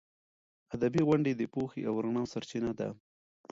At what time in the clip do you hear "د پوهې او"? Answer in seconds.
1.35-1.93